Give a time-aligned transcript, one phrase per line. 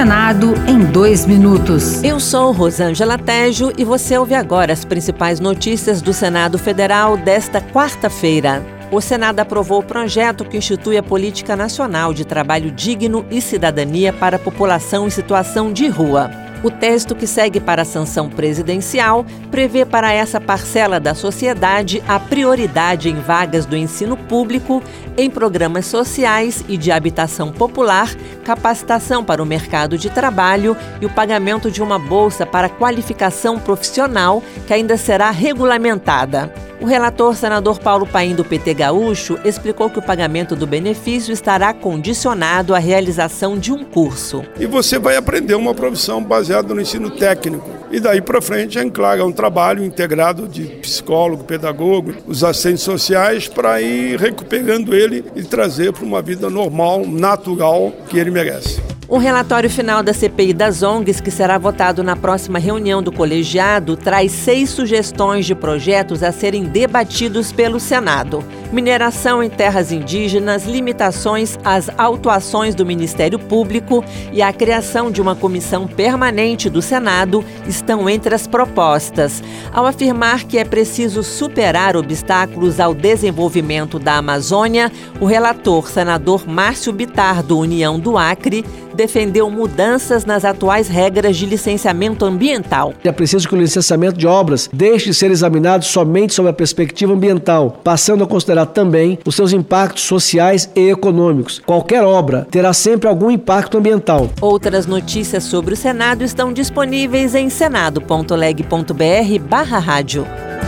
[0.00, 2.02] Senado em dois minutos.
[2.02, 7.60] Eu sou Rosângela Tejo e você ouve agora as principais notícias do Senado Federal desta
[7.60, 8.64] quarta-feira.
[8.90, 14.10] O Senado aprovou o projeto que institui a Política Nacional de Trabalho Digno e Cidadania
[14.10, 16.30] para a População em Situação de Rua.
[16.62, 22.20] O texto que segue para a sanção presidencial prevê para essa parcela da sociedade a
[22.20, 24.82] prioridade em vagas do ensino público,
[25.16, 28.14] em programas sociais e de habitação popular,
[28.44, 34.42] capacitação para o mercado de trabalho e o pagamento de uma bolsa para qualificação profissional
[34.66, 36.52] que ainda será regulamentada.
[36.80, 41.74] O relator senador Paulo Paim do PT Gaúcho explicou que o pagamento do benefício estará
[41.74, 44.42] condicionado à realização de um curso.
[44.58, 47.68] E você vai aprender uma profissão baseada no ensino técnico.
[47.90, 52.82] E daí para frente a Enclaga é um trabalho integrado de psicólogo, pedagogo, os assistentes
[52.82, 58.80] sociais para ir recuperando ele e trazer para uma vida normal, natural que ele merece.
[59.10, 63.96] O relatório final da CPI das ONGs, que será votado na próxima reunião do colegiado,
[63.96, 68.44] traz seis sugestões de projetos a serem debatidos pelo Senado.
[68.72, 75.34] Mineração em terras indígenas, limitações às autuações do Ministério Público e a criação de uma
[75.34, 79.42] comissão permanente do Senado estão entre as propostas.
[79.72, 86.92] Ao afirmar que é preciso superar obstáculos ao desenvolvimento da Amazônia, o relator, senador Márcio
[86.92, 92.94] Bitar, do União do Acre, defendeu mudanças nas atuais regras de licenciamento ambiental.
[93.04, 97.12] É preciso que o licenciamento de obras deixe de ser examinado somente sob a perspectiva
[97.12, 101.60] ambiental, passando a considerar também os seus impactos sociais e econômicos.
[101.64, 104.28] Qualquer obra terá sempre algum impacto ambiental.
[104.40, 110.26] Outras notícias sobre o Senado estão disponíveis em senado.leg.br/barra rádio.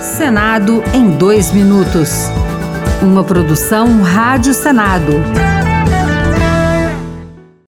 [0.00, 2.28] Senado em dois minutos.
[3.02, 5.12] Uma produção Rádio Senado.